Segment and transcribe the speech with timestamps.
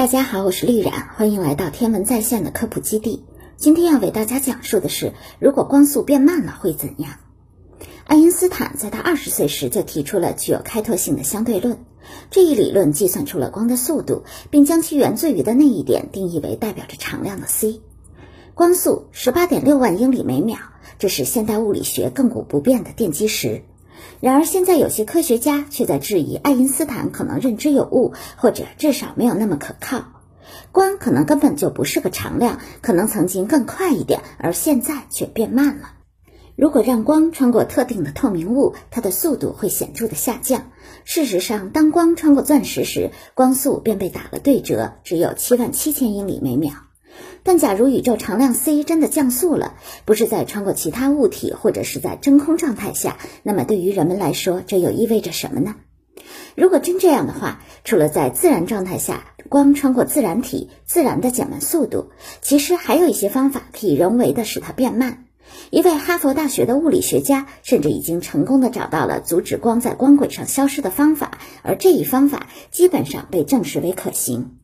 [0.00, 3.22] 大家好，我是丽冉，欢迎来到天文在线的科普基地。
[3.58, 7.16] 今天要为大家讲述的是，如果光速变慢了会怎样？
[8.06, 11.84] 爱因斯坦在他二十岁时就提出了具有开拓性的相对论，
[12.30, 17.82] 这一理论计算出了光的速度，并将其源自于的那一点定义为代表着常量的 c。
[18.54, 20.56] 光速十八点六万英里每秒，
[20.98, 23.64] 这是现代物理学亘古不变的奠基石。
[24.20, 30.04] 然而，现在有些科学家却在质疑爱因斯坦可能认知有误，或者至少没有那么可靠。
[30.72, 35.92] 光可能根本就不是个常量，可能曾经更快一点，而现在却变慢了。
[36.54, 40.70] 如果让光穿过特定的透明物，它的速度会显著的下降。
[41.04, 46.74] 事实上，当光穿过钻石时，光速便被打了对折，只有七万七千英里每秒。
[47.42, 55.76] 但假如宇宙常量 c 真的降速了，不是在穿过其他物体，或者是在真空状态下，那么对于人们来说，这又意味着什么呢？
[56.54, 62.10] 如果真这样的话，除了在自然状态下光穿过自然体自然的减慢速度，
[62.42, 65.24] 其实还有一些方法可以人为的使它变慢。
[65.70, 74.59] 一位哈佛大学的物理学家甚至已经成功的找到了阻止光在光轨上消失的方法，而这一方法基本上被证实为可行。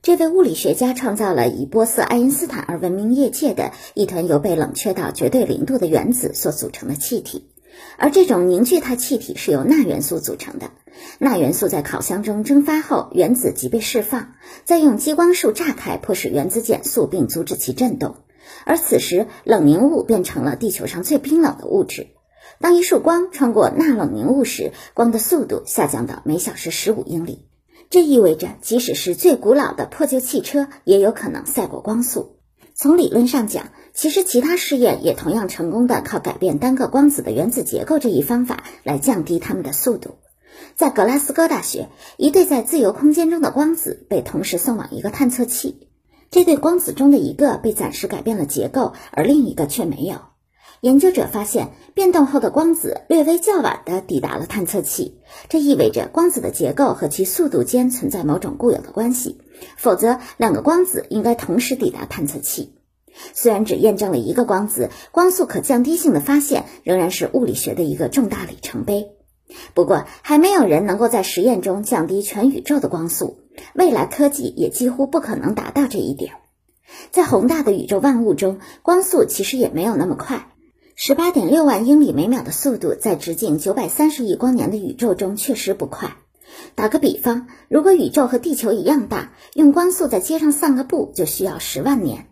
[0.00, 7.50] 这位物理学家创造了以波色爱因斯坦而闻名业界的一团由被冷却到绝对零度的原子所组成的气体，
[7.96, 10.70] 而这种凝聚态气体是由钠元素组成的。
[11.18, 18.16] 钠元素在烤箱中蒸发后，原子即被释放，再用激光束炸开，迫使原子减速并阻止其振动。
[18.64, 22.06] 而此时，冷凝物变成了地球上最冰冷的物质。
[22.60, 27.47] 当一束光穿过钠冷凝物时，光的速度下降到每小时十五英里。
[27.90, 32.36] 这意味着，即使是最古老的破旧汽车，也有可能赛过光速。
[32.74, 40.18] 从理论上讲，其实其他试验也同样成功的靠改变单个光子的原子结构这一方法来降低它们的速度。
[40.76, 45.88] 在格拉斯哥大学，一对在自由空间中的光子被同时送往一个探测器，
[46.30, 50.18] 这对光子中的一个被暂时改变了结构，而另一个却没有。
[50.80, 55.18] 研究者发现，变动后的光子略微较晚地抵达了探测器，
[55.48, 59.40] 这意味着光子的结构和其速度间存在某种固有的关系，
[59.76, 62.74] 否则两个光子应该同时抵达探测器。
[63.34, 69.08] 虽然只验证了一个光子光速可降低性的发现，仍然是物理学的一个重大里程碑。
[69.74, 73.40] 不过，还没有人能够在实验中降低全宇宙的光速，
[73.74, 76.34] 未来科技也几乎不可能达到这一点。
[77.10, 80.52] 在宏大的宇宙万物中，光速其实也没有那么快。
[81.00, 86.16] 十八点六万英里每秒的速度，在直径九百三十亿光年的宇宙中确实不快。
[86.74, 92.26] 打个比方，如果宇宙和地球一样大，用光速在街上散个步就需要十万年。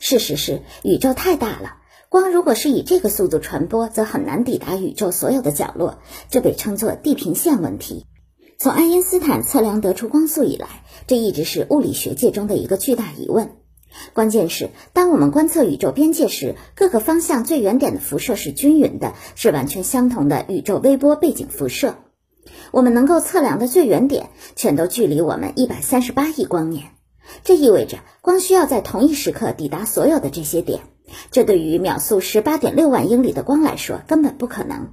[0.00, 1.76] 事实是，宇宙太大了，
[2.08, 8.04] 光如果是以这个速度传播，则很难抵达宇宙所有的角落，这被称作地平线问题。
[8.58, 13.52] 从爱因斯坦测量得出光速以来，这一直是物理学界中的一个巨大疑问。
[14.12, 21.96] 关键是，当我们观测宇宙边界时，各个方向最远点的辐射是均匀的，是完全相同的宇宙微波背景辐射。
[22.70, 26.84] 我们能够测量的最远点，全都距离我们一百三十八亿光年。
[27.44, 30.80] 这意味着，光需要在同一时刻抵达所有的这些点，
[31.30, 34.88] 这对于秒速十八点六万英里的光来说根本不可能。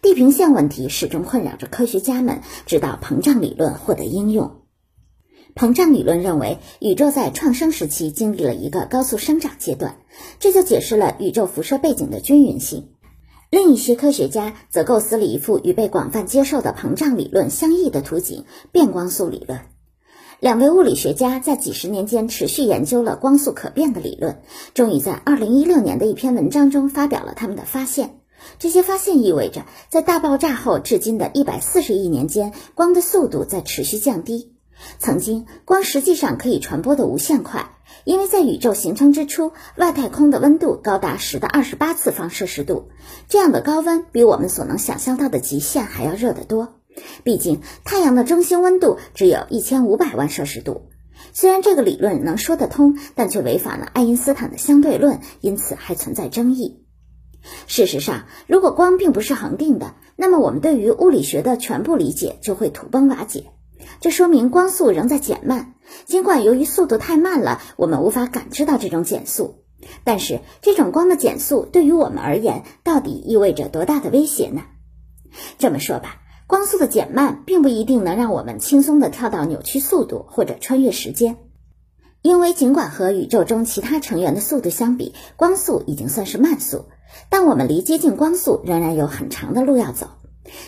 [0.00, 4.65] 地平线问题始终困扰着科学家们，直到膨胀理论获得应用。
[5.56, 9.96] 膨胀理论认为，宇宙在创生时期经历了一个高速生长阶段，
[10.38, 12.90] 这就解释了宇宙辐射背景的均匀性。
[13.48, 19.60] 另一些科学家则构思了一幅与被广泛接受的膨胀理论相异的图景——变光速理论。
[20.40, 24.42] 两位物理学家在几十年间持续研究了光速可变的理论，
[24.74, 28.18] 终于在2016年的一篇文章中发表了他们的发现。
[28.58, 34.52] 这些发现意味着，在大爆炸后至今的一百四十亿年间，光的速度在持续降低。
[34.98, 37.70] 曾经，光实际上可以传播的无限快，
[38.04, 42.88] 因为在宇宙形成之初，外太空的温度高达十的二十八次方摄氏度，
[43.28, 46.80] 这样的高温比我们所能想象到的极限还要热得多。
[47.24, 50.88] 毕竟，太阳的中心温度只有一千五百万摄氏度。
[51.32, 56.82] 虽然这个理论能说得通，但却违反了爱因斯坦的相对论，因此还存在争议。
[57.66, 63.52] 事实上，如果光并不是恒定的，那么我们对于物理学的全部理解就会土崩瓦解。
[64.00, 65.74] 这说明光速仍在减慢，
[66.04, 69.62] 尽管由于速度太慢了，我们无法感知到这种减速。
[70.04, 74.62] 但是，这种光的减速对于我们而言，到底意味着多大的威胁呢？
[75.58, 81.36] 这么说吧，光速的减慢并不一定能让我们轻松地跳到扭曲速度或者穿越时间，
[82.22, 86.86] 因为尽管和宇宙中其他成员的速度相比，光速已经算是慢速，
[87.28, 90.08] 但我们离接近光速仍然有很长的路要走。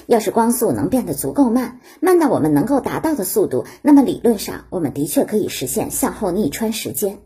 [0.07, 7.19] 要是光速能变得足够慢，慢到我们能够达到的速度，那么理论上我们的确可以实现向后逆穿时间。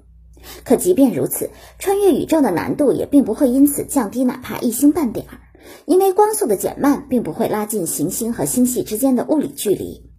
[0.65, 5.39] 可即便如此，穿越宇宙的难度也并不会因此降低哪怕一星半点儿，
[5.87, 10.11] 因为光速的减慢并不会拉近行星和星系之间的物理距离。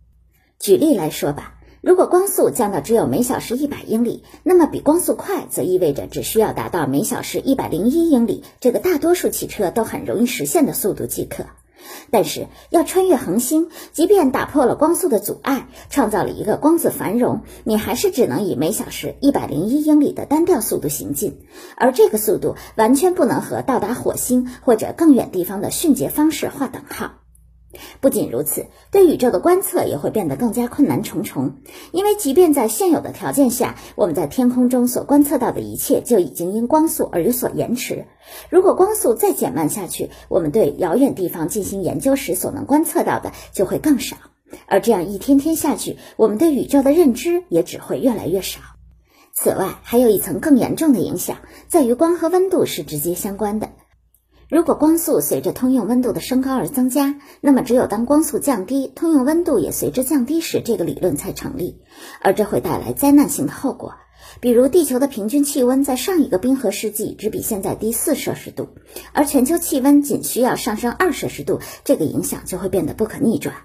[0.59, 11.47] 举例来说吧，如果光速降到只有每小时一百英里，那么比光速快则意味着只需要达到每小时一百零一英里这个大多数汽车都很容易实现的速度即可。
[12.12, 21.39] 但是要穿越恒星，即便打破了光速的阻碍，创造了一个光子繁荣，你还是只能以每小时一百零一英里的单调速度行进，
[21.75, 27.23] 而这个速度完全不能和到达火星或者更远地方的迅捷方式划等号。
[28.02, 31.56] 不仅如此，对宇宙的观测也会变得更加困难重重。
[31.92, 38.06] 因为即便在现有的条件下，我们在天空中所观测到的一切就已经因光速而有所延迟。
[38.50, 44.18] 如果光速再减慢下去，我们对遥远地方进行研究时所能观测到的就会更少。
[44.68, 48.60] 而这样一天天下去，我们对宇宙的认知也只会越来越少。
[49.34, 51.38] 此外，还有一层更严重的影响，
[51.68, 53.69] 在于光和温度是直接相关的。
[54.50, 61.81] 如果光速随着通用温度的升高而增加，那么只有当光速降低，通用温度也随之降低时，这个理论才成立。
[62.22, 63.95] 而这会带来灾难性的后果，
[64.40, 68.69] 比如地球的平均气温在上一个冰河世纪只比现在低四摄氏度，
[69.12, 73.56] 而全球气温仅需要上升二摄氏度，这个影响就会变得不可逆转。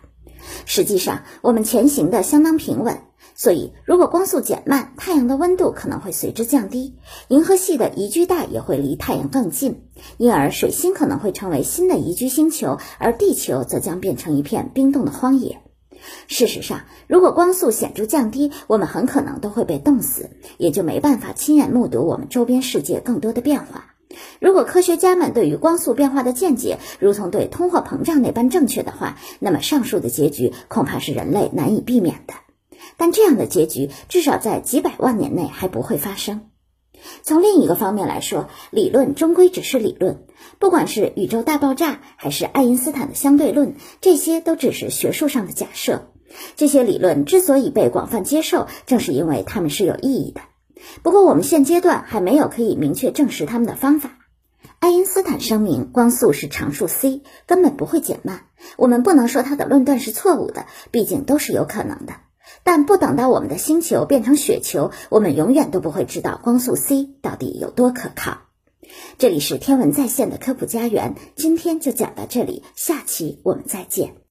[0.64, 2.98] 实际上，我们前行的相当平稳。
[3.34, 6.96] 所以，如果光速减慢，太阳的温度可能会随之降低，
[7.28, 9.82] 银河系的宜居带也会离太阳更近，
[10.16, 15.60] 因而水星可能会成为新的宜居星球，而地球则将变成一片冰冻的荒野。
[16.26, 23.94] 事实上，如果光速显著降低，我们很可能都会被冻死，也就没办法亲眼目睹我们周边世界更多的变化。
[24.40, 32.34] 如果科学家们对于光速变化的见解如同对通货膨胀那般正确的话，那么上述的结局恐怕是人类难以避免的。
[32.96, 36.42] 但这样的结局至少在几百万年内还不会发生。
[37.22, 40.24] 从另一个方面来说，理论终归只是理论，
[40.58, 46.10] 不管是宇宙大爆炸还是爱因斯坦的相对论，这些都只是学术上的假设。
[46.56, 50.40] 这些理论之所以被广泛接受，正是因为它们是有意义的。
[51.02, 54.10] 不过，我们现阶段还没有可以明确证实它们的方法。
[54.80, 58.46] 爱因斯坦声明光速是常数 c，根本不会减慢。
[58.76, 62.14] 我们不能说他的论断是错误的，毕竟都是有可能的。
[62.62, 68.38] 但不等到我们的星球变成雪球，我们永远都不会知道光速 c 到底有多可靠。
[69.18, 74.18] 这里是天文在线的科普家园，今天就讲到这里，下期我们再见。